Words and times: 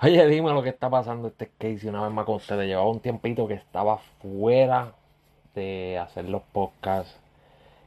Oye, 0.00 0.26
dime 0.28 0.52
lo 0.52 0.62
que 0.62 0.68
está 0.68 0.88
pasando 0.88 1.26
este 1.28 1.50
Casey 1.58 1.88
una 1.88 2.02
vez 2.02 2.12
más 2.12 2.24
con 2.24 2.36
ustedes. 2.36 2.68
Llevaba 2.68 2.88
un 2.88 3.00
tiempito 3.00 3.48
que 3.48 3.54
estaba 3.54 3.98
fuera 4.22 4.92
de 5.56 5.98
hacer 5.98 6.26
los 6.28 6.42
podcasts, 6.52 7.16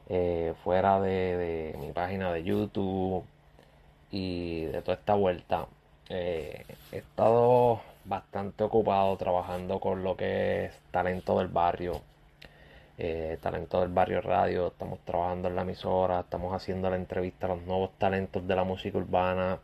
eh, 0.10 0.54
fuera 0.64 1.00
de, 1.00 1.74
mi 1.80 1.94
página 1.94 2.34
de 2.34 2.44
YouTube 2.44 3.24
y 4.12 4.66
de 4.66 4.82
toda 4.82 4.96
esta 4.96 5.16
vuelta. 5.16 5.68
Eh, 6.10 6.66
he 6.92 6.98
estado 6.98 7.82
bastante 8.04 8.66
ocupado 8.66 9.16
trabajando 9.18 9.80
con 9.80 10.04
lo 10.04 10.18
que 10.18 10.66
es 10.66 10.74
talento 10.92 11.40
del 11.40 11.48
barrio. 11.48 12.02
Eh, 12.98 13.38
talento 13.42 13.80
del 13.82 13.90
barrio 13.90 14.22
radio, 14.22 14.68
estamos 14.68 15.00
trabajando 15.06 15.48
en 15.48 15.56
la 15.56 15.62
emisora, 15.62 16.20
estamos 16.22 16.54
haciendo 16.54 16.90
la 16.90 16.98
entrevista 16.98 17.48
a 17.48 17.56
los 17.56 17.62
nuevos 17.64 17.92
talentos 17.98 18.46
de 18.46 18.56
la 18.56 18.66
música 18.66 18.98
urbana 18.98 19.60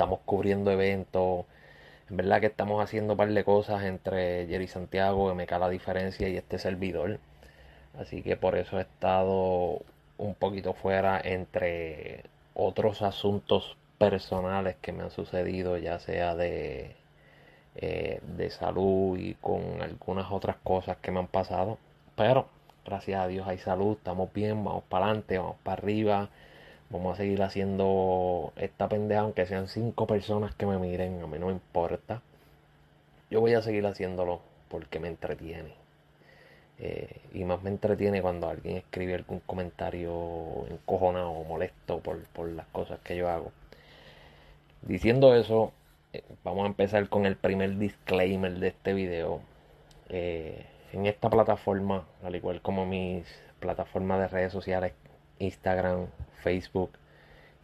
estamos 0.00 0.20
cubriendo 0.24 0.70
eventos. 0.70 1.44
Verdad 2.10 2.40
que 2.40 2.46
estamos 2.48 2.82
haciendo 2.82 3.12
un 3.12 3.16
par 3.18 3.32
de 3.32 3.44
cosas 3.44 3.84
entre 3.84 4.46
Jerry 4.48 4.66
Santiago, 4.66 5.32
MK 5.32 5.50
La 5.52 5.68
Diferencia 5.68 6.28
y 6.28 6.36
este 6.36 6.58
servidor. 6.58 7.20
Así 7.98 8.22
que 8.22 8.36
por 8.36 8.56
eso 8.56 8.78
he 8.78 8.82
estado 8.82 9.82
un 10.18 10.34
poquito 10.34 10.74
fuera 10.74 11.20
entre 11.22 12.24
otros 12.54 13.02
asuntos 13.02 13.76
personales 13.98 14.76
que 14.82 14.92
me 14.92 15.04
han 15.04 15.12
sucedido, 15.12 15.78
ya 15.78 16.00
sea 16.00 16.34
de, 16.34 16.96
eh, 17.76 18.20
de 18.36 18.50
salud 18.50 19.16
y 19.18 19.34
con 19.34 19.80
algunas 19.80 20.32
otras 20.32 20.56
cosas 20.64 20.96
que 20.98 21.12
me 21.12 21.20
han 21.20 21.28
pasado. 21.28 21.78
Pero 22.16 22.48
gracias 22.84 23.20
a 23.20 23.28
Dios 23.28 23.46
hay 23.46 23.58
salud, 23.58 23.96
estamos 23.98 24.32
bien, 24.32 24.64
vamos 24.64 24.84
para 24.88 25.06
adelante, 25.06 25.38
vamos 25.38 25.56
para 25.62 25.80
arriba. 25.80 26.30
Vamos 26.90 27.14
a 27.14 27.16
seguir 27.18 27.40
haciendo 27.42 28.52
esta 28.56 28.88
pendeja, 28.88 29.20
aunque 29.20 29.46
sean 29.46 29.68
cinco 29.68 30.08
personas 30.08 30.54
que 30.56 30.66
me 30.66 30.76
miren, 30.76 31.22
a 31.22 31.26
mí 31.28 31.38
no 31.38 31.46
me 31.46 31.52
importa. 31.52 32.20
Yo 33.30 33.40
voy 33.40 33.54
a 33.54 33.62
seguir 33.62 33.86
haciéndolo 33.86 34.40
porque 34.68 34.98
me 34.98 35.06
entretiene. 35.06 35.72
Eh, 36.80 37.20
y 37.32 37.44
más 37.44 37.62
me 37.62 37.70
entretiene 37.70 38.22
cuando 38.22 38.48
alguien 38.48 38.78
escribe 38.78 39.14
algún 39.14 39.40
comentario 39.40 40.66
encojonado 40.68 41.30
o 41.30 41.44
molesto 41.44 42.00
por, 42.00 42.48
las 42.48 42.66
cosas 42.68 42.98
que 43.00 43.16
yo 43.16 43.28
hago. 43.28 43.52
Diciendo 44.82 45.34
eso, 45.36 45.72
eh, 46.12 46.24
vamos 46.42 46.64
a 46.64 46.68
empezar 46.68 47.08
con 47.08 47.24
el 47.26 47.36
primer 47.36 47.76
disclaimer 47.78 48.58
de 48.58 48.68
este 48.68 48.94
video. 48.94 49.42
Eh, 50.08 50.66
en 50.92 51.06
esta 51.06 51.30
plataforma, 51.30 52.06
al 52.24 52.34
igual 52.34 52.62
como 52.62 52.84
mis 52.84 53.26
plataformas 53.60 54.18
de 54.20 54.28
redes 54.28 54.52
sociales, 54.52 54.92
Instagram, 55.40 56.06
Facebook 56.42 56.90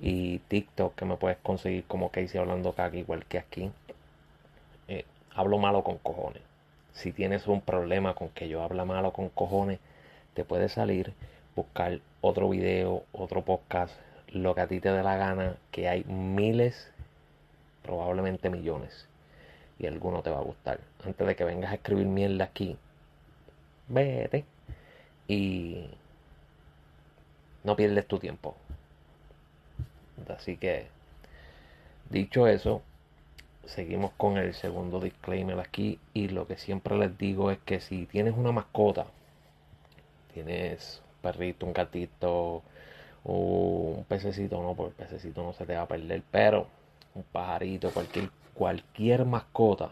y 0.01 0.41
TikTok 0.41 0.95
que 0.95 1.05
me 1.05 1.17
puedes 1.17 1.39
conseguir 1.39 1.85
como 1.85 2.11
Casey 2.11 2.41
hablando 2.41 2.73
caca 2.73 2.97
igual 2.97 3.25
que 3.27 3.39
aquí. 3.39 3.71
Eh, 4.89 5.05
hablo 5.35 5.59
malo 5.59 5.85
con 5.85 5.99
cojones. 5.99 6.43
Si 6.93 7.13
tienes 7.13 7.47
un 7.47 7.61
problema 7.61 8.15
con 8.15 8.31
que 8.31 8.49
yo 8.49 8.63
habla 8.63 8.85
malo 8.85 9.13
con 9.13 9.29
cojones, 9.29 9.79
te 10.35 10.45
puedes 10.45 10.73
salir, 10.73 11.13
buscar 11.55 12.01
otro 12.21 12.49
video, 12.49 13.05
otro 13.13 13.43
podcast, 13.43 13.95
lo 14.29 14.55
que 14.55 14.61
a 14.63 14.67
ti 14.67 14.81
te 14.81 14.91
dé 14.91 15.03
la 15.03 15.17
gana, 15.17 15.57
que 15.71 15.89
hay 15.89 16.05
miles, 16.05 16.91
probablemente 17.83 18.51
millones. 18.51 19.09
Y 19.79 19.87
alguno 19.87 20.23
te 20.23 20.31
va 20.31 20.39
a 20.39 20.43
gustar. 20.43 20.81
Antes 21.05 21.27
de 21.27 21.37
que 21.37 21.45
vengas 21.45 21.71
a 21.71 21.75
escribir 21.75 22.07
mierda 22.07 22.45
aquí, 22.45 22.79
vete 23.89 24.45
y 25.29 25.87
no 27.67 27.75
pierdes 27.75 28.07
tu 28.07 28.19
tiempo. 28.19 28.55
Así 30.29 30.57
que, 30.57 30.87
dicho 32.11 32.47
eso, 32.47 32.81
seguimos 33.65 34.13
con 34.17 34.39
el 34.39 34.55
segundo 34.55 35.01
disclaimer 35.01 35.59
aquí. 35.59 35.99
Y 36.15 36.29
lo 36.29 36.47
que 36.47 36.57
siempre 36.57 36.97
les 36.97 37.19
digo 37.19 37.51
es 37.51 37.59
que 37.59 37.81
si 37.81 38.07
tienes 38.07 38.35
una 38.37 38.53
mascota, 38.53 39.07
tienes 40.33 41.03
un 41.17 41.23
perrito, 41.23 41.67
un 41.67 41.73
gatito, 41.73 42.63
un 43.25 44.05
pececito, 44.09 44.63
no, 44.63 44.75
porque 44.75 45.03
el 45.03 45.09
pececito 45.09 45.43
no 45.43 45.53
se 45.53 45.67
te 45.67 45.75
va 45.75 45.83
a 45.83 45.89
perder, 45.89 46.23
pero 46.31 46.69
un 47.17 47.25
pajarito, 47.25 47.91
cualquier, 47.91 48.31
cualquier 48.55 49.25
mascota, 49.25 49.91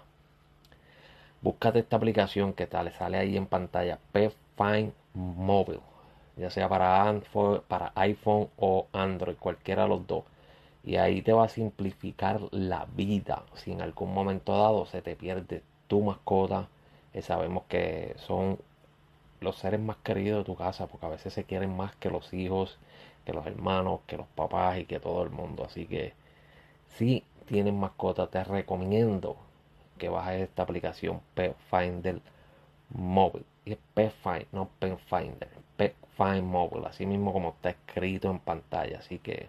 búscate 1.42 1.80
esta 1.80 1.96
aplicación 1.96 2.52
que 2.52 2.68
tal, 2.68 2.92
sale 2.92 3.18
ahí 3.18 3.36
en 3.36 3.46
pantalla, 3.46 3.98
Find 4.56 4.92
Mobile 5.14 5.93
ya 6.36 6.50
sea 6.50 6.68
para, 6.68 7.92
iPhone 7.96 8.48
o 8.56 8.86
Android, 8.92 9.36
cualquiera 9.38 9.84
de 9.84 9.88
los 9.90 10.06
dos. 10.06 10.24
Y 10.84 10.96
ahí 10.96 11.22
te 11.22 11.32
va 11.32 11.44
a 11.44 11.48
simplificar 11.48 12.40
la 12.52 12.86
vida. 12.96 13.44
Si 13.54 13.72
en 13.72 13.82
algún 13.82 14.12
momento 14.14 14.52
dado 14.58 14.86
se 14.86 15.02
te 15.02 15.16
pierde 15.16 15.62
tu 15.88 16.02
mascota, 16.02 16.68
eh, 17.14 17.22
sabemos 17.22 17.64
que 17.68 18.14
son 18.18 18.58
los 19.40 19.56
seres 19.56 19.80
más 19.80 19.96
queridos 19.98 20.40
de 20.40 20.44
tu 20.44 20.56
casa, 20.56 20.86
porque 20.86 21.06
a 21.06 21.10
veces 21.10 21.32
se 21.34 21.44
quieren 21.44 21.76
más 21.76 21.94
que 21.96 22.10
los 22.10 22.32
hijos, 22.34 22.78
que 23.24 23.32
los 23.32 23.46
hermanos, 23.46 24.00
que 24.06 24.16
los 24.16 24.26
papás 24.28 24.78
y 24.78 24.84
que 24.86 25.00
todo 25.00 25.22
el 25.22 25.30
mundo. 25.30 25.64
Así 25.64 25.86
que 25.86 26.14
si 26.88 27.24
tienes 27.46 27.74
mascota, 27.74 28.28
te 28.28 28.44
recomiendo 28.44 29.36
que 29.98 30.08
bajes 30.08 30.42
esta 30.42 30.62
aplicación 30.62 31.20
Pet 31.34 31.56
Finder 31.70 32.20
Mobile. 32.90 33.44
Y 33.64 33.72
es 33.72 33.78
Pet 33.94 34.12
Finder, 34.22 34.48
no 34.52 34.68
Pet 34.78 34.98
Finder. 34.98 35.63
Pet 35.76 35.94
Fine 36.16 36.42
Mobile, 36.42 36.86
así 36.86 37.06
mismo 37.06 37.32
como 37.32 37.50
está 37.50 37.70
escrito 37.70 38.30
en 38.30 38.38
pantalla. 38.38 38.98
Así 38.98 39.18
que, 39.18 39.48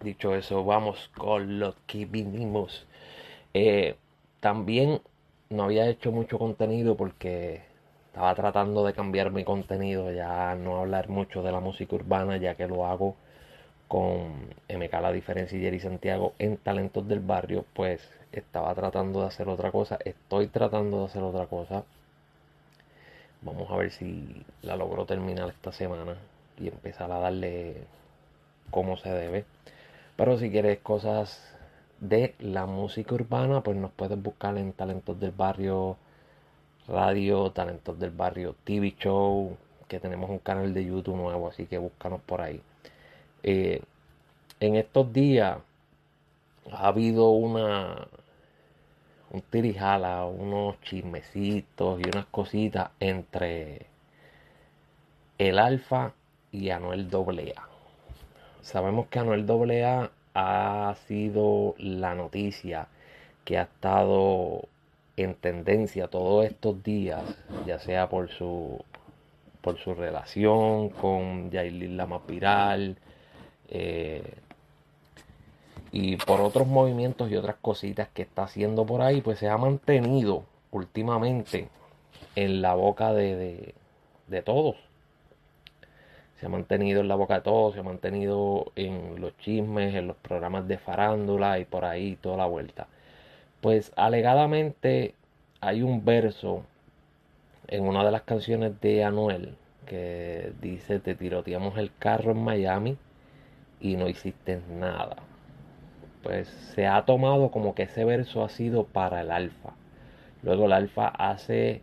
dicho 0.00 0.34
eso, 0.34 0.64
vamos 0.64 1.10
con 1.16 1.58
lo 1.58 1.74
que 1.86 2.06
vinimos. 2.06 2.86
Eh, 3.54 3.96
también 4.40 5.00
no 5.50 5.64
había 5.64 5.88
hecho 5.88 6.12
mucho 6.12 6.38
contenido 6.38 6.96
porque 6.96 7.62
estaba 8.06 8.34
tratando 8.34 8.84
de 8.84 8.94
cambiar 8.94 9.30
mi 9.30 9.44
contenido, 9.44 10.12
ya 10.12 10.54
no 10.54 10.78
hablar 10.78 11.08
mucho 11.08 11.42
de 11.42 11.52
la 11.52 11.60
música 11.60 11.94
urbana, 11.94 12.36
ya 12.36 12.54
que 12.54 12.68
lo 12.68 12.86
hago 12.86 13.16
con 13.88 14.54
MK 14.68 14.92
La 15.00 15.12
Diferencia 15.12 15.58
y 15.58 15.62
Jerry 15.62 15.80
Santiago 15.80 16.34
en 16.38 16.56
Talentos 16.56 17.06
del 17.08 17.20
Barrio, 17.20 17.64
pues 17.74 18.00
estaba 18.32 18.74
tratando 18.74 19.20
de 19.20 19.26
hacer 19.28 19.48
otra 19.48 19.70
cosa, 19.70 19.98
estoy 20.04 20.48
tratando 20.48 21.00
de 21.00 21.04
hacer 21.06 21.22
otra 21.22 21.46
cosa 21.46 21.84
Vamos 23.42 23.70
a 23.70 23.76
ver 23.76 23.90
si 23.90 24.44
la 24.62 24.76
logro 24.76 25.04
terminar 25.04 25.48
esta 25.48 25.72
semana 25.72 26.16
y 26.58 26.68
empezar 26.68 27.10
a 27.10 27.18
darle 27.18 27.76
como 28.70 28.96
se 28.96 29.10
debe. 29.10 29.44
Pero 30.16 30.38
si 30.38 30.50
quieres 30.50 30.78
cosas 30.78 31.42
de 32.00 32.34
la 32.38 32.66
música 32.66 33.14
urbana, 33.14 33.62
pues 33.62 33.76
nos 33.76 33.90
puedes 33.92 34.20
buscar 34.20 34.56
en 34.58 34.72
Talentos 34.72 35.18
del 35.18 35.32
Barrio 35.32 35.96
Radio, 36.88 37.50
Talentos 37.50 37.98
del 37.98 38.10
Barrio 38.10 38.54
TV 38.64 38.94
Show, 38.98 39.56
que 39.88 40.00
tenemos 40.00 40.30
un 40.30 40.38
canal 40.38 40.72
de 40.74 40.84
YouTube 40.84 41.16
nuevo, 41.16 41.48
así 41.48 41.66
que 41.66 41.78
búscanos 41.78 42.20
por 42.22 42.40
ahí. 42.40 42.60
Eh, 43.42 43.82
en 44.60 44.76
estos 44.76 45.12
días 45.12 45.58
ha 46.70 46.86
habido 46.86 47.30
una 47.30 48.06
un 49.32 49.40
tirijala, 49.40 50.24
unos 50.26 50.80
chismecitos 50.82 52.00
y 52.00 52.04
unas 52.08 52.26
cositas 52.26 52.90
entre 53.00 53.86
el 55.38 55.58
Alfa 55.58 56.12
y 56.52 56.68
Anuel 56.70 57.08
AA. 57.10 57.68
Sabemos 58.60 59.06
que 59.08 59.18
Anuel 59.18 59.46
AA 59.50 60.10
ha 60.34 60.94
sido 61.06 61.74
la 61.78 62.14
noticia 62.14 62.88
que 63.44 63.58
ha 63.58 63.62
estado 63.62 64.68
en 65.16 65.34
tendencia 65.34 66.08
todos 66.08 66.44
estos 66.44 66.82
días, 66.82 67.22
ya 67.66 67.78
sea 67.78 68.08
por 68.08 68.28
su 68.30 68.84
por 69.62 69.78
su 69.78 69.94
relación 69.94 70.90
con 70.90 71.50
Yailin 71.50 71.96
la 71.96 72.06
más 72.06 72.26
viral, 72.26 72.96
eh, 73.68 74.41
y 75.92 76.16
por 76.16 76.40
otros 76.40 76.66
movimientos 76.66 77.30
y 77.30 77.36
otras 77.36 77.56
cositas 77.60 78.08
que 78.08 78.22
está 78.22 78.44
haciendo 78.44 78.86
por 78.86 79.02
ahí, 79.02 79.20
pues 79.20 79.38
se 79.38 79.48
ha 79.48 79.58
mantenido 79.58 80.44
últimamente 80.70 81.68
en 82.34 82.62
la 82.62 82.74
boca 82.74 83.12
de, 83.12 83.74
de, 84.26 84.42
todos. 84.42 84.76
Se 86.40 86.46
ha 86.46 86.48
mantenido 86.48 87.02
en 87.02 87.08
la 87.08 87.14
boca 87.14 87.34
de 87.34 87.40
todos, 87.42 87.74
se 87.74 87.80
ha 87.80 87.82
mantenido 87.82 88.72
en 88.74 89.20
los 89.20 89.36
chismes, 89.36 89.94
en 89.94 90.06
los 90.08 90.16
programas 90.16 90.66
de 90.66 90.78
farándula 90.78 91.58
y 91.58 91.66
por 91.66 91.84
ahí 91.84 92.16
toda 92.16 92.38
la 92.38 92.46
vuelta. 92.46 92.88
Pues 93.60 93.92
alegadamente 93.94 95.14
hay 95.60 95.82
un 95.82 96.04
verso 96.06 96.64
en 97.68 97.86
una 97.86 98.02
de 98.02 98.10
las 98.10 98.22
canciones 98.22 98.80
de 98.80 99.04
Anuel 99.04 99.56
que 99.86 100.52
dice 100.62 101.00
te 101.00 101.14
tiroteamos 101.14 101.76
el 101.76 101.92
carro 101.98 102.32
en 102.32 102.42
Miami 102.42 102.96
y 103.80 103.96
no 103.96 104.08
hiciste 104.08 104.60
nada 104.70 105.16
pues 106.22 106.48
se 106.74 106.86
ha 106.86 107.04
tomado 107.04 107.50
como 107.50 107.74
que 107.74 107.84
ese 107.84 108.04
verso 108.04 108.44
ha 108.44 108.48
sido 108.48 108.84
para 108.84 109.20
el 109.22 109.30
alfa. 109.30 109.70
Luego 110.42 110.66
el 110.66 110.72
alfa 110.72 111.08
hace 111.08 111.82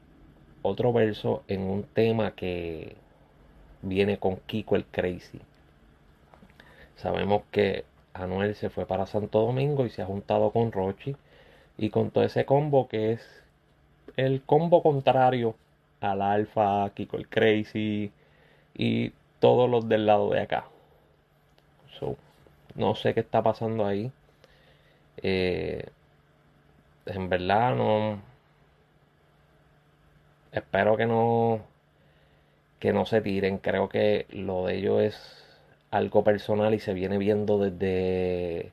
otro 0.61 0.93
verso 0.93 1.43
en 1.47 1.61
un 1.61 1.83
tema 1.83 2.31
que 2.31 2.95
viene 3.81 4.17
con 4.17 4.37
Kiko 4.37 4.75
el 4.75 4.85
Crazy. 4.85 5.39
Sabemos 6.95 7.43
que 7.51 7.85
Anuel 8.13 8.55
se 8.55 8.69
fue 8.69 8.85
para 8.85 9.05
Santo 9.05 9.39
Domingo 9.41 9.85
y 9.85 9.89
se 9.89 10.01
ha 10.01 10.05
juntado 10.05 10.51
con 10.51 10.71
Rochi 10.71 11.15
y 11.77 11.89
con 11.89 12.11
todo 12.11 12.23
ese 12.23 12.45
combo 12.45 12.87
que 12.89 13.13
es 13.13 13.43
el 14.17 14.41
combo 14.41 14.83
contrario 14.83 15.55
al 16.01 16.21
Alfa, 16.21 16.89
Kiko 16.93 17.17
el 17.17 17.29
Crazy 17.29 18.11
y 18.75 19.13
todos 19.39 19.69
los 19.69 19.87
del 19.87 20.05
lado 20.05 20.31
de 20.31 20.41
acá. 20.41 20.65
no 22.75 22.95
sé 22.95 23.13
qué 23.13 23.19
está 23.21 23.41
pasando 23.41 23.85
ahí. 23.85 24.11
Eh, 25.23 25.85
en 27.05 27.29
verdad 27.29 27.75
no. 27.75 28.21
Espero 30.51 30.97
que 30.97 31.05
no. 31.05 31.61
Que 32.79 32.93
no 32.93 33.05
se 33.05 33.21
tiren. 33.21 33.57
Creo 33.59 33.89
que 33.89 34.25
lo 34.31 34.65
de 34.65 34.77
ellos 34.77 35.01
es 35.01 35.45
algo 35.91 36.23
personal 36.23 36.73
y 36.73 36.79
se 36.79 36.93
viene 36.93 37.17
viendo 37.17 37.59
desde. 37.59 38.71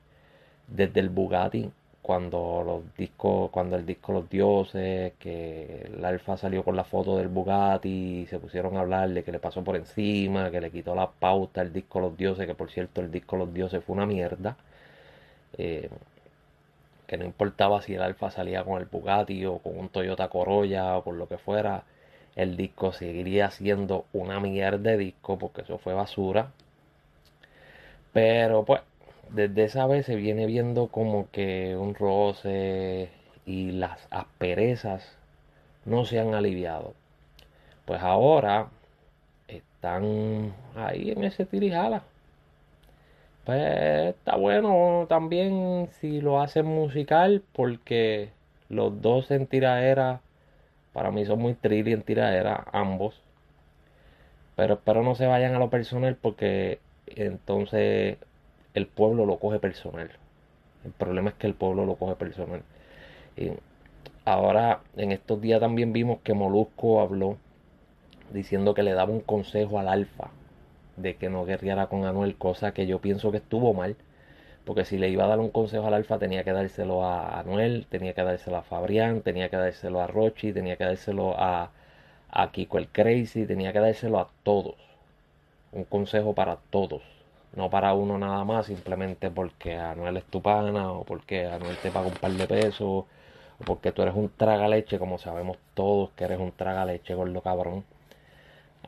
Desde 0.69 1.01
el 1.01 1.11
Bugatti 1.11 1.71
cuando 2.07 2.63
los 2.65 2.97
discos, 2.97 3.51
cuando 3.51 3.75
el 3.77 3.85
disco 3.85 4.13
Los 4.13 4.31
Dioses, 4.31 5.15
que 5.19 5.83
el 5.87 6.05
Alfa 6.05 6.37
salió 6.37 6.63
con 6.63 6.77
la 6.77 6.85
foto 6.85 7.17
del 7.17 7.27
Bugatti 7.27 8.21
y 8.23 8.27
se 8.27 8.39
pusieron 8.39 8.77
a 8.77 8.81
hablar 8.83 9.11
de 9.11 9.25
que 9.25 9.33
le 9.33 9.41
pasó 9.41 9.65
por 9.65 9.75
encima, 9.75 10.53
que 10.53 10.61
le 10.61 10.71
quitó 10.71 10.95
la 10.95 11.11
pauta 11.11 11.63
al 11.63 11.73
disco 11.73 11.99
Los 11.99 12.17
Dioses, 12.17 12.47
que 12.47 12.55
por 12.55 12.71
cierto 12.71 13.01
el 13.01 13.11
disco 13.11 13.37
Los 13.37 13.53
Dioses 13.53 13.83
fue 13.85 13.97
una 13.97 14.07
mierda. 14.07 14.57
Eh, 15.59 15.89
que 17.07 17.17
no 17.17 17.25
importaba 17.25 17.83
si 17.83 17.95
el 17.95 18.03
Alfa 18.03 18.31
salía 18.31 18.65
con 18.65 18.81
el 18.81 18.87
Bugatti 18.87 19.45
o 19.47 19.59
con 19.59 19.79
un 19.79 19.89
Toyota 19.89 20.29
Corolla 20.29 20.97
o 20.99 21.05
con 21.05 21.19
lo 21.19 21.29
que 21.29 21.39
fuera, 21.39 21.85
el 22.37 22.57
disco 22.57 22.93
seguiría 22.93 23.51
siendo 23.51 24.07
una 24.13 24.41
mierda 24.41 24.91
de 24.91 24.99
disco 24.99 25.39
porque 25.39 25.63
eso 25.63 25.79
fue 25.79 25.95
basura. 25.95 26.51
Pero 28.13 28.65
pues 28.65 28.81
desde 29.31 29.65
esa 29.65 29.87
vez 29.87 30.07
se 30.07 30.17
viene 30.17 30.47
viendo 30.47 30.89
como 30.89 31.31
que 31.31 31.77
un 31.77 31.95
roce 31.95 33.11
y 33.45 33.73
las 33.73 34.07
asperezas 34.11 35.17
no 35.85 36.05
se 36.05 36.19
han 36.21 36.35
aliviado. 36.35 36.95
Pues 37.85 38.03
ahora 38.03 38.69
están 39.49 40.53
ahí 40.75 41.11
en 41.11 41.25
ese 41.25 41.47
tirijala. 41.47 42.03
Pues 43.47 43.63
está 44.17 44.35
bueno 44.37 45.07
también 45.09 45.89
si 46.01 46.21
lo 46.21 46.41
hacen 46.41 46.67
musical 46.67 47.45
porque 47.53 48.31
los 48.69 49.01
dos 49.01 49.31
en 49.31 49.47
tiraera 49.47 50.21
para 50.93 51.13
mí 51.13 51.25
son 51.25 51.39
muy 51.39 51.55
trilly 51.55 51.93
en 51.93 52.03
tiraera 52.03 52.67
ambos. 52.73 53.23
Pero 54.57 54.75
espero 54.75 55.05
no 55.05 55.15
se 55.15 55.27
vayan 55.27 55.55
a 55.55 55.61
lo 55.61 55.71
personal 55.71 56.17
porque 56.17 56.81
entonces 57.07 58.19
el 58.75 58.87
pueblo 58.89 59.27
lo 59.27 59.39
coge 59.39 59.61
personal. 59.61 60.11
El 60.85 60.91
problema 60.91 61.31
es 61.31 61.37
que 61.37 61.47
el 61.47 61.55
pueblo 61.55 61.87
lo 61.87 61.95
coge 61.95 62.17
personal. 62.17 62.63
Y 63.37 63.53
ahora, 64.25 64.81
en 64.97 65.13
estos 65.13 65.41
días 65.41 65.61
también 65.61 65.93
vimos 65.93 66.19
que 66.25 66.35
Molusco 66.35 67.01
habló 67.01 67.37
diciendo 68.33 68.75
que 68.75 68.83
le 68.83 68.95
daba 68.95 69.13
un 69.13 69.21
consejo 69.21 69.79
al 69.79 69.87
Alfa 69.87 70.31
de 70.97 71.17
que 71.17 71.29
no 71.31 71.45
guerreara 71.45 71.89
con 71.89 72.05
Anuel, 72.05 72.37
cosa 72.37 72.73
que 72.73 72.87
yo 72.87 73.01
pienso 73.01 73.31
que 73.31 73.39
estuvo 73.39 73.75
mal. 73.75 73.97
Porque 74.65 74.85
si 74.85 74.99
le 74.99 75.09
iba 75.11 75.25
a 75.25 75.29
dar 75.29 75.41
un 75.41 75.51
consejo 75.51 75.87
al 75.87 75.95
Alfa, 75.95 76.19
tenía 76.19 76.45
que 76.45 76.53
dárselo 76.53 77.05
a 77.05 77.41
Anuel, 77.41 77.87
tenía 77.89 78.15
que 78.15 78.23
dárselo 78.23 78.57
a 78.59 78.63
Fabrián, 78.63 79.23
tenía 79.23 79.49
que 79.51 79.57
dárselo 79.57 80.01
a 80.01 80.07
Rochi, 80.09 80.53
tenía 80.53 80.77
que 80.77 80.85
dárselo 80.85 81.39
a, 81.39 81.71
a 82.31 82.53
Kiko 82.53 82.79
el 82.79 82.89
Crazy, 82.89 83.47
tenía 83.47 83.73
que 83.73 83.81
dárselo 83.81 84.19
a 84.21 84.29
todos. 84.43 84.77
Un 85.73 85.85
consejo 85.85 86.35
para 86.35 86.57
todos 86.71 87.03
no 87.57 87.71
para 87.71 87.95
uno 87.95 88.19
nada 88.19 88.45
más, 88.45 88.67
simplemente 88.67 89.31
porque 89.31 89.77
Anuel 89.77 90.19
es 90.19 90.25
tu 90.27 90.43
pana, 90.43 90.93
o 90.93 91.05
porque 91.05 91.47
Anuel 91.47 91.77
te 91.79 91.91
paga 91.91 92.09
un 92.09 92.15
par 92.15 92.33
de 92.33 92.47
pesos, 92.47 93.05
o 93.59 93.65
porque 93.67 93.93
tú 93.93 94.03
eres 94.03 94.15
un 94.15 94.29
tragaleche, 94.31 94.99
como 94.99 95.19
sabemos 95.19 95.59
todos 95.75 96.11
que 96.11 96.25
eres 96.25 96.39
un 96.39 96.53
tragaleche, 96.53 97.15
gordo 97.15 97.41
cabrón, 97.43 97.85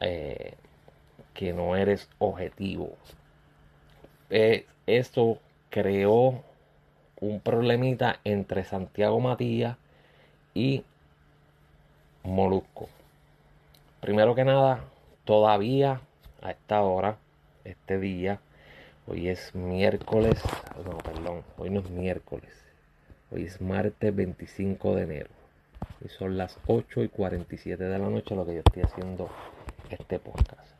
eh, 0.01 0.55
que 1.39 1.53
no 1.53 1.77
eres 1.77 2.09
objetivo. 2.19 2.97
Eh, 4.29 4.67
esto 4.89 5.39
creó 5.71 6.43
un 7.21 7.39
problemita 7.39 8.19
entre 8.25 8.65
Santiago 8.65 9.21
Matías 9.21 9.77
y 10.53 10.83
Molusco. 12.25 12.89
Primero 14.01 14.35
que 14.35 14.45
nada, 14.45 14.81
todavía 15.25 16.01
a 16.43 16.51
esta 16.51 16.83
hora, 16.83 17.19
este 17.65 18.01
día, 18.01 18.41
Hoy 19.07 19.29
es 19.29 19.55
miércoles, 19.55 20.43
no, 20.85 20.99
perdón, 20.99 21.43
hoy 21.57 21.71
no 21.71 21.81
es 21.81 21.89
miércoles. 21.89 22.53
Hoy 23.31 23.45
es 23.45 23.59
martes 23.61 24.15
25 24.15 24.97
de 24.97 25.03
enero. 25.05 25.31
Y 26.05 26.09
son 26.09 26.37
las 26.37 26.59
8 26.67 27.05
y 27.05 27.09
47 27.09 27.83
de 27.83 27.99
la 27.99 28.11
noche 28.11 28.35
lo 28.35 28.45
que 28.45 28.55
yo 28.55 28.59
estoy 28.59 28.83
haciendo 28.83 29.31
este 29.89 30.19
podcast. 30.19 30.78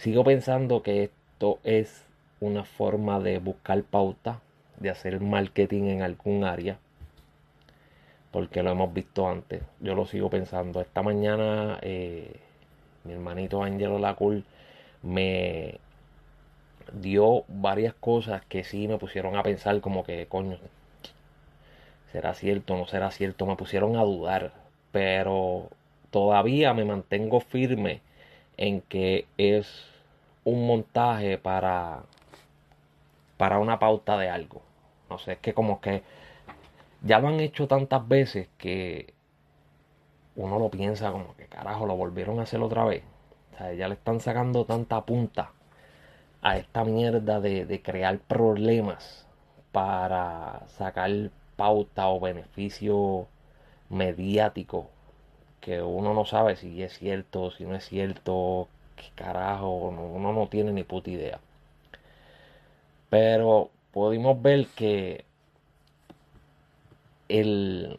Sigo 0.00 0.24
pensando 0.24 0.82
que 0.82 1.02
esto 1.04 1.58
es 1.62 2.06
una 2.40 2.64
forma 2.64 3.20
de 3.20 3.38
buscar 3.38 3.82
pauta, 3.82 4.40
de 4.78 4.88
hacer 4.88 5.20
marketing 5.20 5.90
en 5.90 6.00
algún 6.00 6.44
área. 6.44 6.78
Porque 8.30 8.62
lo 8.62 8.70
hemos 8.70 8.94
visto 8.94 9.28
antes. 9.28 9.62
Yo 9.78 9.94
lo 9.94 10.06
sigo 10.06 10.30
pensando. 10.30 10.80
Esta 10.80 11.02
mañana 11.02 11.78
eh, 11.82 12.32
mi 13.04 13.12
hermanito 13.12 13.62
Angelo 13.62 13.98
Lacul 13.98 14.42
me 15.02 15.74
dio 16.94 17.44
varias 17.48 17.92
cosas 17.92 18.42
que 18.46 18.64
sí 18.64 18.88
me 18.88 18.96
pusieron 18.96 19.36
a 19.36 19.42
pensar 19.42 19.82
como 19.82 20.02
que, 20.02 20.24
coño, 20.24 20.56
será 22.10 22.32
cierto, 22.32 22.74
no 22.74 22.86
será 22.86 23.10
cierto, 23.10 23.44
me 23.44 23.56
pusieron 23.56 23.96
a 23.96 24.02
dudar, 24.02 24.54
pero 24.92 25.68
todavía 26.10 26.72
me 26.72 26.86
mantengo 26.86 27.40
firme 27.40 28.00
en 28.60 28.82
que 28.82 29.26
es 29.38 29.86
un 30.44 30.66
montaje 30.66 31.38
para 31.38 32.02
para 33.36 33.58
una 33.58 33.78
pauta 33.78 34.18
de 34.18 34.28
algo. 34.28 34.62
No 35.08 35.18
sé, 35.18 35.32
es 35.32 35.38
que 35.38 35.54
como 35.54 35.80
que 35.80 36.02
ya 37.02 37.18
lo 37.20 37.28
han 37.28 37.40
hecho 37.40 37.66
tantas 37.66 38.06
veces 38.06 38.48
que 38.58 39.14
uno 40.36 40.58
lo 40.58 40.70
piensa 40.70 41.10
como 41.10 41.34
que 41.36 41.46
carajo, 41.46 41.86
lo 41.86 41.96
volvieron 41.96 42.38
a 42.38 42.42
hacer 42.42 42.60
otra 42.60 42.84
vez. 42.84 43.02
O 43.54 43.56
sea, 43.56 43.72
ya 43.72 43.88
le 43.88 43.94
están 43.94 44.20
sacando 44.20 44.66
tanta 44.66 45.04
punta 45.06 45.52
a 46.42 46.58
esta 46.58 46.84
mierda 46.84 47.40
de, 47.40 47.80
crear 47.82 48.18
problemas 48.18 49.26
para 49.72 50.62
sacar 50.68 51.10
pauta 51.56 52.08
o 52.08 52.20
beneficio 52.20 53.26
mediático 53.88 54.90
que 55.60 55.82
uno 55.82 56.14
no 56.14 56.24
sabe 56.24 56.56
si 56.56 56.82
es 56.82 56.98
cierto, 56.98 57.50
si 57.50 57.64
no 57.64 57.74
es 57.76 57.84
cierto, 57.86 58.68
qué 58.96 59.10
carajo, 59.14 59.70
uno 59.70 60.32
no 60.32 60.48
tiene 60.48 60.72
ni 60.72 60.84
puta 60.84 61.10
idea. 61.10 61.40
Pero 63.10 63.70
pudimos 63.92 64.40
ver 64.40 64.66
que 64.68 65.24
el 67.28 67.98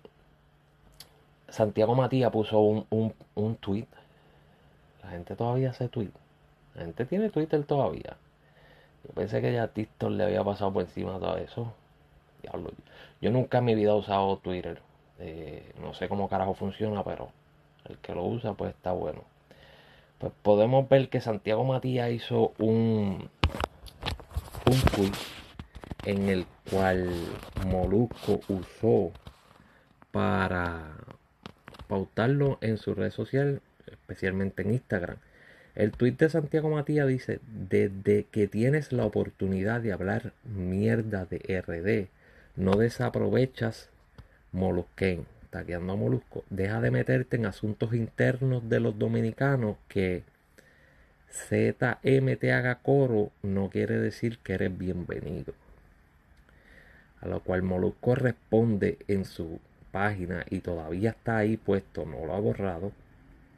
Santiago 1.49 1.95
Matías 1.95 2.31
puso 2.31 2.59
un, 2.59 2.85
un, 2.89 3.13
un 3.35 3.55
tweet. 3.57 3.87
La 5.03 5.09
gente 5.11 5.35
todavía 5.35 5.71
hace 5.71 5.89
tweet. 5.89 6.11
La 6.75 6.83
gente 6.83 7.05
tiene 7.05 7.29
Twitter 7.29 7.63
todavía. 7.65 8.17
Yo 9.03 9.13
pensé 9.13 9.41
que 9.41 9.53
ya 9.53 9.67
TikTok 9.67 10.11
le 10.11 10.23
había 10.23 10.43
pasado 10.43 10.71
por 10.73 10.83
encima 10.83 11.19
todo 11.19 11.37
eso. 11.37 11.73
Diablo. 12.41 12.71
Yo 13.21 13.31
nunca 13.31 13.59
en 13.59 13.65
mi 13.65 13.75
vida 13.75 13.91
he 13.91 13.95
usado 13.95 14.37
Twitter. 14.37 14.81
Eh, 15.19 15.73
no 15.81 15.93
sé 15.93 16.07
cómo 16.09 16.29
carajo 16.29 16.53
funciona, 16.53 17.03
pero 17.03 17.29
el 17.89 17.97
que 17.97 18.13
lo 18.13 18.23
usa 18.25 18.53
pues 18.53 18.73
está 18.73 18.91
bueno. 18.91 19.23
Pues 20.19 20.33
podemos 20.41 20.87
ver 20.87 21.09
que 21.09 21.21
Santiago 21.21 21.63
Matías 21.63 22.11
hizo 22.11 22.53
un, 22.59 23.29
un 24.65 24.81
tweet 24.95 25.11
en 26.05 26.29
el 26.29 26.45
cual 26.69 27.09
Molusco 27.65 28.39
usó 28.47 29.11
para 30.11 30.91
pautarlo 31.87 32.57
en 32.61 32.77
su 32.77 32.93
red 32.93 33.11
social, 33.11 33.61
especialmente 33.87 34.61
en 34.61 34.73
Instagram. 34.73 35.17
El 35.73 35.91
tuit 35.91 36.19
de 36.19 36.29
Santiago 36.29 36.69
Matías 36.69 37.07
dice, 37.07 37.39
desde 37.47 38.25
que 38.25 38.47
tienes 38.47 38.91
la 38.91 39.05
oportunidad 39.05 39.81
de 39.81 39.93
hablar 39.93 40.33
mierda 40.43 41.25
de 41.25 41.37
RD, 41.65 42.09
no 42.61 42.73
desaprovechas 42.73 43.89
Molusquén, 44.51 45.25
taqueando 45.51 45.93
a 45.93 45.95
Molusco. 45.95 46.43
Deja 46.49 46.81
de 46.81 46.89
meterte 46.89 47.35
en 47.35 47.45
asuntos 47.45 47.93
internos 47.93 48.67
de 48.67 48.79
los 48.79 48.97
dominicanos 48.97 49.77
que 49.87 50.23
ZM 51.29 52.35
te 52.37 52.51
haga 52.51 52.79
coro 52.79 53.31
no 53.43 53.69
quiere 53.69 53.99
decir 53.99 54.39
que 54.39 54.53
eres 54.53 54.75
bienvenido. 54.75 55.53
A 57.19 57.27
lo 57.27 57.41
cual 57.41 57.61
Molusco 57.61 58.15
responde 58.15 58.97
en 59.07 59.25
su 59.25 59.59
página 59.91 60.43
y 60.49 60.61
todavía 60.61 61.11
está 61.11 61.37
ahí 61.37 61.57
puesto, 61.57 62.07
no 62.07 62.25
lo 62.25 62.33
ha 62.33 62.39
borrado 62.39 62.91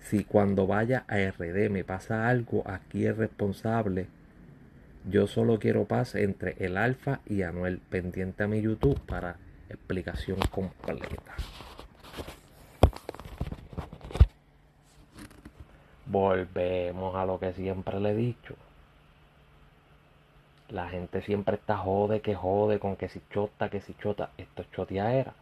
si 0.04 0.26
cuando 0.26 0.68
vaya 0.68 1.06
a 1.08 1.18
RD 1.18 1.70
me 1.70 1.84
pasa 1.86 2.28
algo, 2.28 2.64
aquí 2.68 3.06
es 3.06 3.16
responsable. 3.16 4.08
Yo 5.10 5.28
solo 5.28 5.60
quiero 5.60 5.86
paz 5.86 6.16
entre 6.16 6.56
el 6.60 6.78
Alfa 6.78 7.22
y 7.26 7.42
Anuel. 7.42 7.80
Pendiente 7.90 8.44
a 8.44 8.48
mi 8.48 8.62
YouTube 8.62 9.00
para 9.06 9.38
explicación 9.70 10.40
completa. 10.52 11.36
Volvemos 16.06 17.16
a 17.16 17.26
lo 17.26 17.40
que 17.40 17.54
siempre 17.54 18.00
le 18.00 18.12
he 18.12 18.16
dicho. 18.16 18.56
La 20.70 20.90
gente 20.90 21.22
siempre 21.22 21.56
está 21.56 21.78
jode 21.78 22.22
que 22.22 22.36
jode 22.36 22.80
con 22.80 22.96
que 22.96 23.10
si 23.10 23.22
chota, 23.32 23.70
que 23.70 23.82
si 23.82 23.94
chota. 23.96 24.32
Esto 24.38 24.64
es 24.64 24.92
era. 24.92 25.34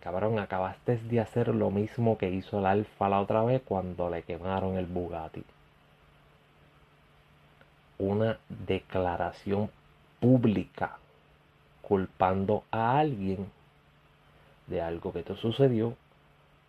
Cabrón, 0.00 0.38
acabaste 0.38 0.96
de 0.96 1.20
hacer 1.20 1.48
lo 1.48 1.70
mismo 1.70 2.16
que 2.16 2.30
hizo 2.30 2.58
el 2.58 2.66
Alfa 2.66 3.08
la 3.08 3.20
otra 3.20 3.42
vez 3.42 3.62
cuando 3.62 4.08
le 4.08 4.22
quemaron 4.22 4.76
el 4.76 4.86
Bugatti. 4.86 5.44
Una 7.98 8.38
declaración 8.48 9.70
pública 10.20 10.96
culpando 11.82 12.64
a 12.70 12.98
alguien 12.98 13.50
de 14.68 14.80
algo 14.80 15.12
que 15.12 15.22
te 15.22 15.36
sucedió 15.36 15.94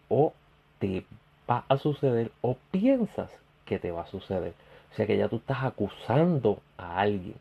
o 0.10 0.34
te 0.80 1.06
va 1.50 1.66
a 1.68 1.78
suceder 1.78 2.32
o 2.42 2.58
piensas 2.72 3.32
que 3.66 3.80
te 3.80 3.92
va 3.92 4.02
a 4.02 4.08
suceder. 4.08 4.54
O 4.92 4.96
sea 4.96 5.08
que 5.08 5.18
ya 5.18 5.30
tú 5.30 5.38
estás 5.38 5.64
acusando 5.64 6.60
a 6.78 7.00
alguien. 7.00 7.36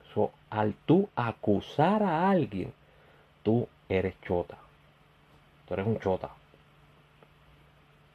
al 0.51 0.75
tú 0.87 1.09
acusar 1.17 2.03
a 2.03 2.31
alguien, 2.31 2.73
tú 3.43 3.69
eres 3.89 4.15
chota. 4.23 4.57
Tú 5.67 5.75
eres 5.75 5.87
un 5.87 5.99
chota. 5.99 6.31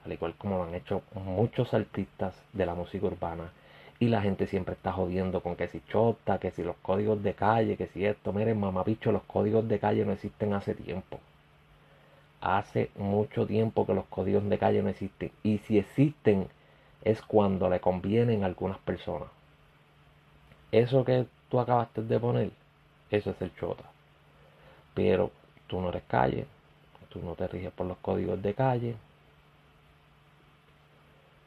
Al 0.05 0.13
igual 0.13 0.35
como 0.37 0.57
lo 0.57 0.63
han 0.63 0.75
hecho 0.75 1.01
muchos 1.15 1.73
artistas 1.73 2.35
de 2.53 2.65
la 2.65 2.75
música 2.75 3.05
urbana. 3.07 3.51
Y 3.99 4.07
la 4.07 4.21
gente 4.21 4.47
siempre 4.47 4.75
está 4.75 4.91
jodiendo 4.91 5.41
con 5.41 5.55
que 5.55 5.67
si 5.67 5.81
chota, 5.87 6.37
que 6.37 6.51
si 6.51 6.63
los 6.63 6.75
códigos 6.77 7.23
de 7.23 7.33
calle, 7.33 7.77
que 7.77 7.87
si 7.87 8.05
esto. 8.05 8.33
Miren, 8.33 8.59
mamabicho, 8.59 9.11
los 9.11 9.23
códigos 9.23 9.67
de 9.67 9.79
calle 9.79 10.05
no 10.05 10.11
existen 10.11 10.53
hace 10.53 10.75
tiempo. 10.75 11.19
Hace 12.45 12.91
mucho 12.95 13.47
tiempo 13.47 13.87
que 13.87 13.95
los 13.95 14.05
códigos 14.05 14.47
de 14.47 14.59
calle 14.59 14.83
no 14.83 14.89
existen. 14.89 15.31
Y 15.41 15.57
si 15.57 15.79
existen, 15.79 16.47
es 17.03 17.23
cuando 17.23 17.67
le 17.71 17.79
convienen 17.79 18.43
a 18.43 18.45
algunas 18.45 18.77
personas. 18.77 19.29
Eso 20.71 21.03
que 21.03 21.25
tú 21.49 21.59
acabaste 21.59 22.03
de 22.03 22.19
poner, 22.19 22.51
eso 23.09 23.31
es 23.31 23.41
el 23.41 23.51
chota. 23.55 23.85
Pero 24.93 25.31
tú 25.65 25.81
no 25.81 25.89
eres 25.89 26.03
calle, 26.07 26.45
tú 27.09 27.19
no 27.23 27.33
te 27.33 27.47
riges 27.47 27.71
por 27.71 27.87
los 27.87 27.97
códigos 27.97 28.39
de 28.39 28.53
calle. 28.53 28.95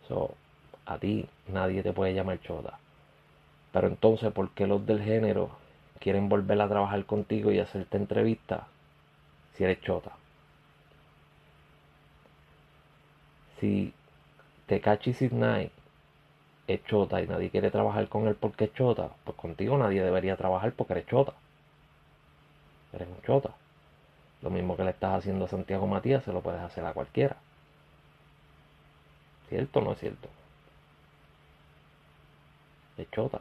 So, 0.08 0.34
a 0.84 0.98
ti 0.98 1.28
nadie 1.46 1.84
te 1.84 1.92
puede 1.92 2.12
llamar 2.12 2.40
chota. 2.40 2.76
Pero 3.70 3.86
entonces, 3.86 4.32
¿por 4.32 4.50
qué 4.50 4.66
los 4.66 4.84
del 4.84 5.00
género 5.00 5.50
quieren 6.00 6.28
volver 6.28 6.60
a 6.60 6.68
trabajar 6.68 7.04
contigo 7.04 7.52
y 7.52 7.60
hacerte 7.60 7.98
entrevista 7.98 8.66
si 9.54 9.62
eres 9.62 9.80
chota? 9.80 10.17
Si 13.60 13.92
Tekachi 14.66 15.12
Sidney 15.12 15.70
es 16.66 16.84
chota 16.84 17.22
y 17.22 17.26
nadie 17.26 17.50
quiere 17.50 17.70
trabajar 17.70 18.08
con 18.08 18.28
él 18.28 18.34
porque 18.34 18.66
es 18.66 18.74
chota, 18.74 19.10
pues 19.24 19.36
contigo 19.36 19.78
nadie 19.78 20.02
debería 20.02 20.36
trabajar 20.36 20.72
porque 20.72 20.92
eres 20.92 21.06
chota. 21.06 21.32
Eres 22.92 23.08
un 23.08 23.22
chota. 23.22 23.54
Lo 24.42 24.50
mismo 24.50 24.76
que 24.76 24.84
le 24.84 24.90
estás 24.90 25.18
haciendo 25.18 25.46
a 25.46 25.48
Santiago 25.48 25.86
Matías, 25.86 26.22
se 26.24 26.32
lo 26.32 26.42
puedes 26.42 26.60
hacer 26.60 26.84
a 26.84 26.92
cualquiera. 26.92 27.36
¿Cierto 29.48 29.80
o 29.80 29.82
no 29.82 29.92
es 29.92 29.98
cierto? 29.98 30.28
Es 32.98 33.10
chota. 33.10 33.40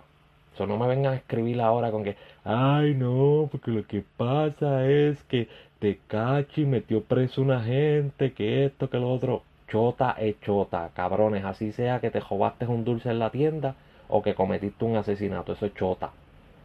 Eso 0.54 0.66
no 0.66 0.78
me 0.78 0.88
vengan 0.88 1.14
a 1.14 1.18
escribir 1.18 1.62
ahora 1.62 1.92
con 1.92 2.04
que, 2.04 2.18
ay 2.44 2.96
no, 2.96 3.48
porque 3.52 3.70
lo 3.72 3.86
que 3.86 4.04
pasa 4.16 4.88
es 4.88 5.22
que 5.26 5.48
Tecachi 5.80 6.66
metió 6.66 7.04
preso 7.04 7.42
a 7.42 7.44
una 7.44 7.64
gente, 7.64 8.34
que 8.34 8.66
esto, 8.66 8.90
que 8.90 8.98
lo 8.98 9.12
otro 9.12 9.44
chota 9.68 10.16
es 10.20 10.40
chota, 10.42 10.92
cabrones, 10.94 11.44
así 11.46 11.72
sea 11.72 12.00
que 12.00 12.12
te 12.12 12.22
jobaste 12.22 12.66
un 12.66 12.84
dulce 12.84 13.10
en 13.10 13.20
la 13.20 13.30
tienda 13.30 13.76
o 14.08 14.22
que 14.22 14.36
cometiste 14.36 14.86
un 14.86 14.96
asesinato, 14.96 15.54
eso 15.54 15.66
es 15.66 15.74
chota. 15.74 16.12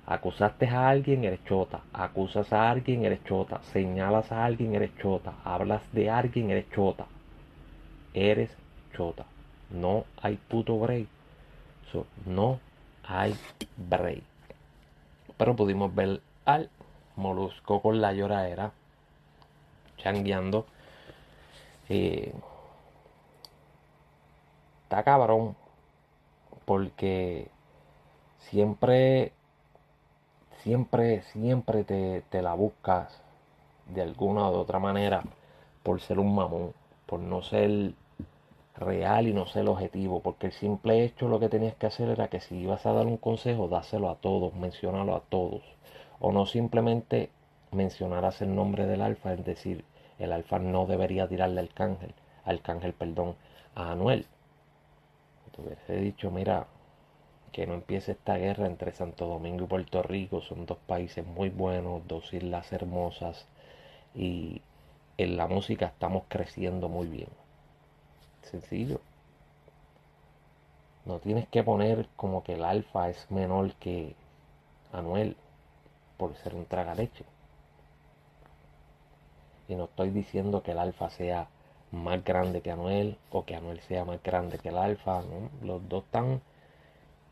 Acusaste 0.06 0.68
a 0.68 0.88
alguien, 0.88 1.24
eres 1.24 1.44
chota. 1.44 1.80
Acusas 1.92 2.52
a 2.52 2.70
alguien, 2.70 3.04
eres 3.04 3.22
chota. 3.24 3.60
Señalas 3.72 4.32
a 4.32 4.44
alguien, 4.44 4.74
eres 4.74 4.90
chota. 4.98 5.34
Hablas 5.44 5.82
de 5.92 6.10
alguien, 6.10 6.50
eres 6.50 6.68
chota. 6.70 7.06
Eres 8.12 8.50
chota. 8.96 9.24
No 9.70 10.04
hay 10.20 10.36
puto 10.36 10.78
break. 10.78 11.06
no 12.26 12.58
hay 13.04 13.34
break. 13.76 14.22
Pero 15.36 15.56
pudimos 15.56 15.94
ver 15.94 16.20
al 16.44 16.68
molusco 17.16 17.80
con 17.80 18.00
la 18.00 18.12
lloradera 18.12 18.72
changueando. 19.98 20.66
Eh, 21.88 22.32
está 24.92 25.04
cabrón. 25.04 25.56
Porque 26.66 27.48
siempre, 28.50 29.32
siempre, 30.62 31.22
siempre 31.32 31.84
te, 31.84 32.22
te 32.28 32.42
la 32.42 32.54
buscas 32.54 33.22
de 33.86 34.02
alguna 34.02 34.48
o 34.48 34.52
de 34.52 34.58
otra 34.58 34.78
manera 34.78 35.22
por 35.82 36.00
ser 36.00 36.18
un 36.18 36.34
mamón, 36.34 36.74
por 37.06 37.20
no 37.20 37.42
ser 37.42 37.94
real 38.76 39.28
y 39.28 39.32
no 39.32 39.46
ser 39.46 39.66
objetivo, 39.68 40.20
porque 40.20 40.48
el 40.48 40.52
simple 40.52 41.04
hecho 41.04 41.28
lo 41.28 41.40
que 41.40 41.48
tenías 41.48 41.74
que 41.74 41.86
hacer 41.86 42.08
era 42.08 42.28
que 42.28 42.40
si 42.40 42.56
ibas 42.56 42.84
a 42.86 42.92
dar 42.92 43.06
un 43.06 43.16
consejo, 43.16 43.68
dáselo 43.68 44.10
a 44.10 44.16
todos, 44.16 44.54
mencionalo 44.54 45.16
a 45.16 45.20
todos, 45.20 45.62
o 46.20 46.32
no 46.32 46.46
simplemente 46.46 47.30
mencionaras 47.72 48.42
el 48.42 48.54
nombre 48.54 48.86
del 48.86 49.02
alfa, 49.02 49.32
es 49.32 49.44
decir, 49.44 49.84
el 50.18 50.32
alfa 50.32 50.58
no 50.58 50.86
debería 50.86 51.28
tirarle 51.28 51.60
al 51.60 51.70
cángel, 51.70 52.14
al 52.44 52.60
cángel, 52.60 52.92
perdón, 52.92 53.34
a 53.74 53.92
Anuel, 53.92 54.26
te 55.52 55.94
he 55.94 56.00
dicho, 56.00 56.30
mira, 56.30 56.66
que 57.52 57.66
no 57.66 57.74
empiece 57.74 58.12
esta 58.12 58.36
guerra 58.36 58.66
entre 58.66 58.92
Santo 58.92 59.26
Domingo 59.26 59.64
y 59.64 59.68
Puerto 59.68 60.02
Rico. 60.02 60.40
Son 60.40 60.66
dos 60.66 60.78
países 60.86 61.24
muy 61.26 61.50
buenos, 61.50 62.06
dos 62.08 62.32
islas 62.32 62.72
hermosas 62.72 63.46
y 64.14 64.62
en 65.18 65.36
la 65.36 65.46
música 65.46 65.86
estamos 65.86 66.24
creciendo 66.28 66.88
muy 66.88 67.06
bien. 67.06 67.28
Sencillo. 68.42 69.00
No 71.04 71.18
tienes 71.18 71.46
que 71.48 71.62
poner 71.62 72.08
como 72.16 72.42
que 72.42 72.54
el 72.54 72.64
alfa 72.64 73.10
es 73.10 73.30
menor 73.30 73.74
que 73.74 74.14
Anuel 74.92 75.36
por 76.16 76.34
ser 76.36 76.54
un 76.54 76.64
tragaleche. 76.64 77.24
Y 79.68 79.74
no 79.74 79.84
estoy 79.84 80.10
diciendo 80.10 80.62
que 80.62 80.72
el 80.72 80.78
alfa 80.78 81.10
sea 81.10 81.48
más 81.92 82.24
grande 82.24 82.60
que 82.62 82.70
Anuel 82.70 83.16
o 83.30 83.44
que 83.44 83.54
Anuel 83.54 83.80
sea 83.82 84.04
más 84.04 84.22
grande 84.22 84.58
que 84.58 84.70
el 84.70 84.78
Alfa. 84.78 85.22
Los 85.62 85.88
dos 85.88 86.04
están 86.04 86.40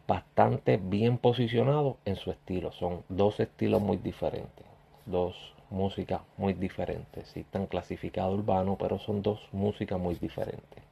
bastante 0.07 0.77
bien 0.77 1.19
posicionados 1.19 1.97
en 2.05 2.17
su 2.17 2.31
estilo. 2.31 2.73
Son 2.73 3.03
dos 3.09 3.41
estilos 3.41 3.81
muy 3.81 3.97
diferentes, 3.97 4.67
dos 5.07 5.35
músicas 5.71 6.21
muy 6.37 6.53
diferentes. 6.53 7.29
Sí 7.29 7.41
están 7.41 7.67
clasificados 7.67 8.39
urbanos, 8.39 8.77
pero 8.79 8.99
son 8.99 9.23
dos 9.23 9.41
músicas 9.53 9.99
muy 9.99 10.15
diferentes. 10.17 10.83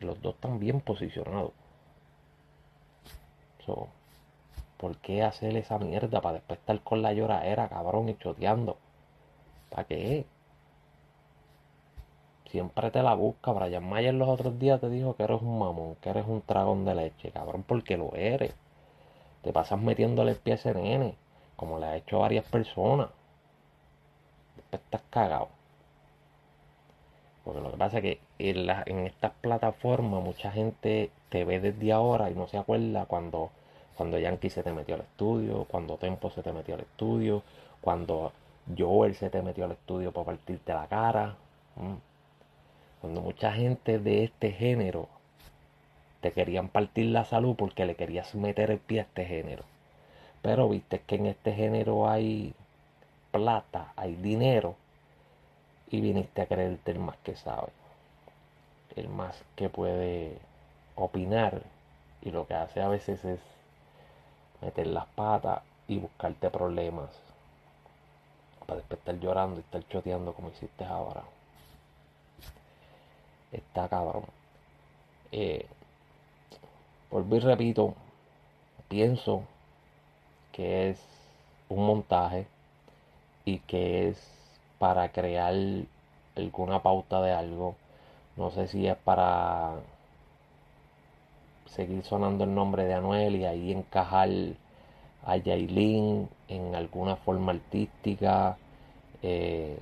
Los 0.00 0.20
dos 0.22 0.34
están 0.34 0.58
bien 0.58 0.80
posicionados. 0.80 1.52
So, 3.66 3.88
¿Por 4.78 4.96
qué 4.98 5.24
hacer 5.24 5.56
esa 5.56 5.78
mierda 5.78 6.20
para 6.20 6.34
después 6.34 6.60
estar 6.60 6.80
con 6.82 7.02
la 7.02 7.12
lloradera, 7.12 7.68
cabrón, 7.68 8.08
y 8.08 8.16
choteando? 8.16 8.78
¿Para 9.70 9.84
qué? 9.84 10.24
Siempre 12.50 12.90
te 12.90 13.02
la 13.02 13.14
busca. 13.14 13.52
Brian 13.52 13.88
Mayer 13.88 14.14
los 14.14 14.28
otros 14.28 14.58
días 14.58 14.80
te 14.80 14.88
dijo 14.88 15.14
que 15.16 15.24
eres 15.24 15.42
un 15.42 15.58
mamón, 15.58 15.96
que 15.96 16.10
eres 16.10 16.26
un 16.26 16.42
dragón 16.46 16.84
de 16.84 16.94
leche, 16.94 17.30
cabrón, 17.30 17.62
porque 17.66 17.96
lo 17.96 18.14
eres. 18.14 18.54
Te 19.42 19.52
pasas 19.52 19.78
metiéndole 19.80 20.32
el 20.32 20.36
pie 20.38 20.54
a 20.54 20.56
ese 20.56 20.74
nene, 20.74 21.14
como 21.56 21.78
le 21.78 21.86
ha 21.86 21.96
hecho 21.96 22.20
varias 22.20 22.44
personas. 22.46 23.08
Después 24.56 24.82
estás 24.82 25.02
cagado. 25.10 25.48
Porque 27.44 27.60
lo 27.60 27.70
que 27.70 27.76
pasa 27.78 27.98
es 27.98 28.02
que 28.02 28.20
en, 28.38 28.68
en 28.86 29.06
estas 29.06 29.32
plataformas 29.40 30.22
mucha 30.22 30.50
gente 30.50 31.10
te 31.28 31.44
ve 31.44 31.60
desde 31.60 31.92
ahora 31.92 32.30
y 32.30 32.34
no 32.34 32.46
se 32.48 32.58
acuerda 32.58 33.06
cuando, 33.06 33.50
cuando 33.96 34.18
Yankee 34.18 34.50
se 34.50 34.62
te 34.62 34.72
metió 34.72 34.94
al 34.96 35.02
estudio, 35.02 35.66
cuando 35.70 35.96
Tempo 35.96 36.30
se 36.30 36.42
te 36.42 36.52
metió 36.52 36.74
al 36.74 36.80
estudio, 36.80 37.42
cuando 37.80 38.32
Joel 38.76 39.14
se 39.14 39.30
te 39.30 39.42
metió 39.42 39.64
al 39.64 39.72
estudio 39.72 40.12
para 40.12 40.26
partirte 40.26 40.74
la 40.74 40.86
cara. 40.86 41.36
Cuando 43.00 43.20
mucha 43.20 43.52
gente 43.52 43.98
de 43.98 44.24
este 44.24 44.50
género 44.52 45.08
te 46.20 46.32
querían 46.32 46.68
partir 46.68 47.06
la 47.06 47.24
salud 47.24 47.54
porque 47.56 47.86
le 47.86 47.94
querías 47.94 48.34
meter 48.34 48.70
el 48.70 48.78
pie 48.78 49.00
a 49.00 49.02
este 49.02 49.24
género. 49.24 49.64
Pero 50.42 50.68
viste 50.68 51.00
que 51.00 51.16
en 51.16 51.26
este 51.26 51.52
género 51.52 52.08
hay 52.08 52.54
plata, 53.30 53.92
hay 53.96 54.16
dinero. 54.16 54.74
Y 55.90 56.00
viniste 56.00 56.42
a 56.42 56.46
creerte 56.46 56.90
el 56.90 56.98
más 56.98 57.16
que 57.18 57.36
sabe. 57.36 57.68
El 58.96 59.08
más 59.08 59.42
que 59.56 59.68
puede 59.68 60.38
opinar. 60.96 61.62
Y 62.22 62.30
lo 62.30 62.46
que 62.46 62.54
hace 62.54 62.80
a 62.80 62.88
veces 62.88 63.24
es 63.24 63.40
meter 64.60 64.88
las 64.88 65.06
patas 65.06 65.62
y 65.86 65.98
buscarte 65.98 66.50
problemas. 66.50 67.10
para 68.66 68.80
después 68.80 68.98
estar 68.98 69.18
llorando 69.18 69.56
y 69.56 69.60
estar 69.60 69.86
choteando 69.88 70.34
como 70.34 70.50
hiciste 70.50 70.84
ahora. 70.84 71.22
Está 73.52 73.88
cabrón. 73.88 74.24
Eh, 75.32 75.66
y 77.10 77.38
repito, 77.38 77.94
pienso 78.88 79.42
que 80.52 80.90
es 80.90 81.00
un 81.68 81.86
montaje 81.86 82.46
y 83.44 83.60
que 83.60 84.08
es 84.08 84.18
para 84.78 85.10
crear 85.10 85.54
alguna 86.36 86.82
pauta 86.82 87.22
de 87.22 87.32
algo. 87.32 87.76
No 88.36 88.50
sé 88.50 88.68
si 88.68 88.86
es 88.86 88.96
para 88.96 89.76
seguir 91.66 92.04
sonando 92.04 92.44
el 92.44 92.54
nombre 92.54 92.84
de 92.84 92.94
Anuel 92.94 93.36
y 93.36 93.44
ahí 93.44 93.72
encajar 93.72 94.28
a 95.24 95.36
Yailin 95.36 96.28
en 96.48 96.74
alguna 96.74 97.16
forma 97.16 97.52
artística 97.52 98.56
eh, 99.22 99.78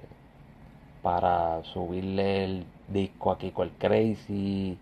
para 1.03 1.63
subirle 1.65 2.45
el 2.45 2.67
disco 2.89 3.31
aquí 3.31 3.53
el 3.57 3.71
Crazy 3.73 4.79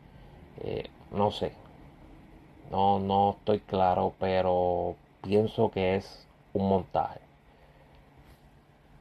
eh, 0.62 0.90
no 1.12 1.30
sé. 1.30 1.52
No 2.70 2.98
no 2.98 3.36
estoy 3.38 3.60
claro 3.60 4.14
pero 4.18 4.96
pienso 5.22 5.70
que 5.70 5.96
es 5.96 6.26
un 6.52 6.68
montaje 6.68 7.20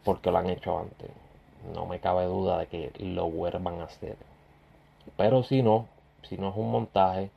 porque 0.04 0.32
lo 0.32 0.38
han 0.38 0.50
hecho 0.50 0.78
antes. 0.80 1.10
No 1.74 1.86
me 1.86 2.00
cabe 2.00 2.26
duda 2.26 2.58
de 2.60 2.68
que 2.68 2.92
lo 3.00 3.30
vuelvan 3.30 3.82
a 3.82 3.86
hacer. 3.86 4.18
Pero 5.18 5.44
si 5.44 5.62
no 5.64 5.88
si 6.24 6.38
no 6.38 6.50
es 6.50 6.56
un 6.58 6.72
montaje 6.72 7.30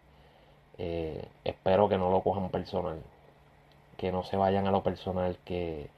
eh, 0.78 1.26
espero 1.44 1.88
que 1.88 1.98
no 1.98 2.10
lo 2.10 2.22
cojan 2.22 2.50
personal 2.50 2.98
que 3.96 4.12
no 4.12 4.24
se 4.24 4.36
vayan 4.36 4.66
a 4.66 4.70
lo 4.70 4.82
personal, 4.82 5.38
que 5.44 5.88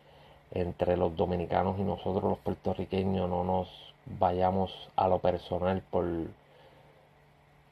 entre 0.53 0.97
los 0.97 1.17
dominicanos 1.17 1.79
y 1.79 1.83
nosotros 1.83 2.25
los 2.25 2.39
puertorriqueños 2.39 3.29
no 3.29 3.45
nos 3.45 3.69
vayamos 4.19 4.73
a 4.97 5.09
lo 5.09 5.19
personal 5.19 5.83
por 5.91 6.05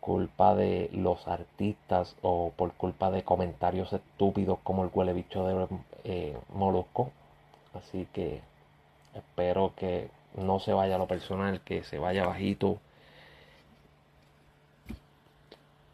culpa 0.00 0.54
de 0.54 0.88
los 0.92 1.26
artistas 1.26 2.14
o 2.22 2.52
por 2.56 2.72
culpa 2.74 3.10
de 3.10 3.24
comentarios 3.24 3.92
estúpidos 3.92 4.58
como 4.62 4.84
el 4.84 4.90
huele 4.92 5.12
bicho 5.12 5.46
de 5.46 5.66
eh, 6.04 6.36
Molusco. 6.54 7.10
Así 7.74 8.06
que 8.12 8.40
espero 9.14 9.72
que 9.76 10.10
no 10.36 10.60
se 10.60 10.72
vaya 10.72 10.94
a 10.94 10.98
lo 10.98 11.06
personal, 11.06 11.60
que 11.62 11.82
se 11.84 11.98
vaya 11.98 12.26
bajito 12.26 12.78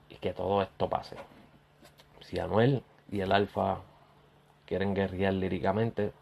y 0.09 0.17
que 0.17 0.33
todo 0.33 0.63
esto 0.63 0.89
pase. 0.89 1.17
Si 2.21 2.39
Anuel 2.39 2.83
y 3.11 3.21
el 3.21 3.33
Alfa 3.33 3.79
quieren 4.67 4.95
guerrear 4.95 5.35
líricamente, 5.35 6.13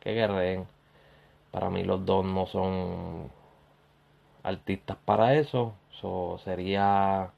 que 0.00 0.12
guerreen. 0.12 0.66
Para 1.50 1.70
mí 1.70 1.84
los 1.84 2.04
dos 2.04 2.24
no 2.24 2.46
son 2.46 3.30
artistas 4.44 4.96
para 5.04 5.34
eso. 5.34 5.74
sería 6.44 7.30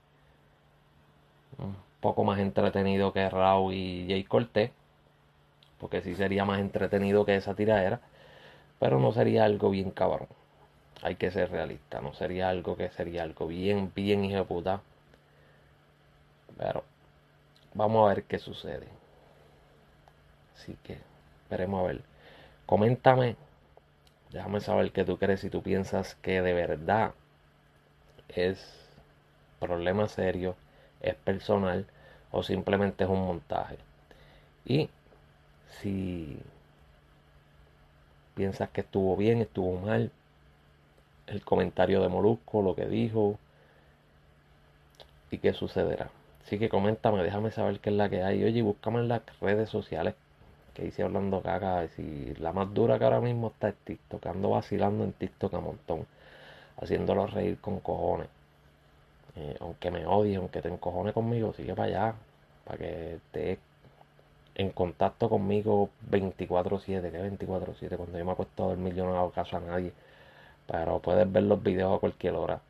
un 1.58 1.76
poco 2.00 2.24
más 2.24 2.38
entretenido 2.40 3.12
que 3.12 3.30
Raúl 3.30 3.72
y 3.74 4.06
Jay 4.08 4.24
Cortés. 4.24 4.72
Porque 5.80 6.02
sí 6.02 6.14
sería 6.14 6.44
más 6.44 6.60
entretenido 6.60 7.24
que 7.24 7.36
esa 7.36 7.54
tiradera. 7.54 8.00
Pero 8.80 9.00
no 9.00 9.12
sería 9.12 9.44
algo 9.44 9.70
bien 9.70 9.90
cabrón. 9.90 10.28
Hay 11.02 11.16
que 11.16 11.30
ser 11.30 11.50
realista. 11.50 12.00
No 12.00 12.12
sería 12.14 12.48
algo 12.50 12.76
que 12.76 12.90
sería 12.90 13.22
algo 13.22 13.46
bien, 13.46 13.92
bien 13.94 14.24
hijo 14.24 14.44
puta. 14.44 14.80
Pero 16.58 16.84
vamos 17.74 18.04
a 18.04 18.14
ver 18.14 18.24
qué 18.24 18.38
sucede. 18.38 18.88
Así 20.56 20.76
que 20.82 20.98
veremos 21.50 21.84
a 21.84 21.86
ver. 21.88 22.02
Coméntame. 22.66 23.36
Déjame 24.32 24.60
saber 24.60 24.92
qué 24.92 25.04
tú 25.04 25.18
crees 25.18 25.40
si 25.40 25.50
tú 25.50 25.62
piensas 25.62 26.16
que 26.16 26.42
de 26.42 26.52
verdad 26.52 27.12
es 28.28 28.86
problema 29.60 30.08
serio, 30.08 30.56
es 31.00 31.14
personal 31.14 31.86
o 32.30 32.42
simplemente 32.42 33.04
es 33.04 33.10
un 33.10 33.24
montaje. 33.26 33.78
Y 34.64 34.90
si 35.80 36.38
piensas 38.34 38.68
que 38.70 38.82
estuvo 38.82 39.16
bien, 39.16 39.40
estuvo 39.40 39.80
mal, 39.80 40.10
el 41.26 41.42
comentario 41.42 42.02
de 42.02 42.08
Molusco, 42.08 42.62
lo 42.62 42.74
que 42.74 42.86
dijo 42.86 43.38
y 45.30 45.38
qué 45.38 45.52
sucederá. 45.52 46.10
Así 46.44 46.58
que 46.58 46.68
coméntame, 46.68 47.22
déjame 47.22 47.50
saber 47.50 47.80
qué 47.80 47.90
es 47.90 47.96
la 47.96 48.08
que 48.08 48.22
hay. 48.22 48.44
Oye, 48.44 48.62
búscame 48.62 49.00
en 49.00 49.08
las 49.08 49.22
redes 49.40 49.68
sociales 49.68 50.14
que 50.76 50.86
hice 50.86 51.02
hablando 51.02 51.40
caca. 51.42 51.88
Si 51.88 52.34
la 52.38 52.52
más 52.52 52.72
dura 52.74 52.98
que 52.98 53.04
ahora 53.04 53.20
mismo 53.20 53.48
está 53.48 53.68
es 53.70 53.76
TikTok. 53.76 54.26
Ando 54.26 54.50
vacilando 54.50 55.04
en 55.04 55.12
TikTok 55.12 55.54
a 55.54 55.60
montón. 55.60 56.06
Haciéndolo 56.80 57.26
reír 57.26 57.58
con 57.60 57.80
cojones. 57.80 58.28
Eh, 59.36 59.56
aunque 59.60 59.90
me 59.90 60.06
odie, 60.06 60.36
aunque 60.36 60.62
te 60.62 60.68
encojones 60.68 61.14
conmigo, 61.14 61.52
sigue 61.54 61.74
para 61.74 61.88
allá. 61.88 62.14
Para 62.64 62.78
que 62.78 63.14
estés 63.14 63.58
en 64.54 64.70
contacto 64.70 65.30
conmigo 65.30 65.88
24-7. 66.10 67.10
Que 67.10 67.46
24-7? 67.46 67.96
Cuando 67.96 68.18
yo 68.18 68.24
me 68.24 68.32
acuesto 68.32 68.64
a 68.64 68.68
dormir, 68.68 68.94
yo 68.94 69.06
no 69.06 69.18
hago 69.18 69.30
caso 69.30 69.56
a 69.56 69.60
nadie. 69.60 69.92
Pero 70.66 71.00
puedes 71.00 71.30
ver 71.32 71.44
los 71.44 71.62
videos 71.62 71.96
a 71.96 72.00
cualquier 72.00 72.34
hora. 72.34 72.60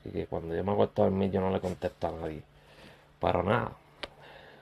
Así 0.00 0.10
que 0.10 0.26
cuando 0.26 0.56
yo 0.56 0.64
me 0.64 0.72
acuesto 0.72 1.02
a 1.02 1.06
dormir, 1.06 1.30
yo 1.30 1.40
no 1.40 1.50
le 1.50 1.60
contesto 1.60 2.08
a 2.08 2.12
nadie. 2.12 2.42
Pero 3.20 3.42
nada. 3.44 3.72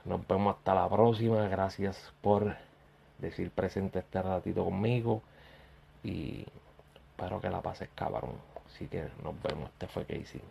Nos 0.05 0.27
vemos 0.29 0.57
hasta 0.57 0.75
la 0.75 0.89
próxima. 0.89 1.49
Gracias 1.49 2.13
por 2.21 2.57
decir 3.19 3.51
presente 3.51 4.01
este 4.01 4.23
ratito 4.23 4.65
conmigo 4.65 5.23
y 6.03 6.45
espero 7.11 7.41
que 7.41 7.51
la 7.51 7.61
pases 7.61 7.89
cabrón. 7.95 8.35
Así 8.67 8.89
que 8.89 9.09
nos 9.23 9.41
vemos. 9.43 9.71
Este 9.71 9.87
fue 9.87 10.05
Casey. 10.05 10.43